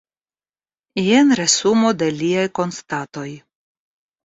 [1.07, 3.29] Jen resumo de liaj konstatoj.